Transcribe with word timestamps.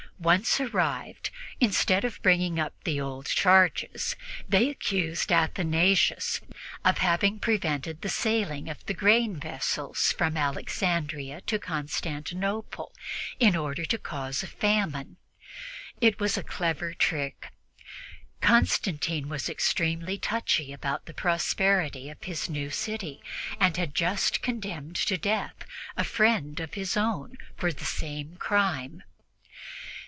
Once 0.21 0.59
arrived, 0.59 1.31
instead 1.59 2.05
of 2.05 2.21
bringing 2.21 2.59
up 2.59 2.75
the 2.83 3.01
old 3.01 3.25
charges, 3.25 4.15
they 4.47 4.69
accused 4.69 5.31
Athanasius 5.31 6.39
of 6.85 6.99
having 6.99 7.39
prevented 7.39 7.99
the 8.03 8.07
sailing 8.09 8.69
of 8.69 8.85
the 8.85 8.93
grain 8.93 9.35
vessels 9.37 10.13
from 10.15 10.37
Alexandria 10.37 11.41
to 11.41 11.57
Constantinople 11.57 12.93
in 13.39 13.55
order 13.55 13.83
to 13.83 13.97
cause 13.97 14.43
a 14.43 14.47
famine. 14.47 15.17
It 15.99 16.19
was 16.19 16.37
a 16.37 16.43
clever 16.43 16.93
trick. 16.93 17.49
Constantine 18.41 19.27
was 19.27 19.49
extremely 19.49 20.19
touchy 20.19 20.71
about 20.71 21.07
the 21.07 21.15
prosperity 21.15 22.11
of 22.11 22.23
his 22.25 22.47
new 22.47 22.69
city 22.69 23.23
and 23.59 23.75
had 23.75 23.95
just 23.95 24.43
condemned 24.43 24.97
to 24.97 25.17
death 25.17 25.65
a 25.97 26.03
friend 26.03 26.59
of 26.59 26.75
his 26.75 26.95
own 26.95 27.39
for 27.57 27.73
the 27.73 27.85
same 27.85 28.35
crime. 28.35 29.01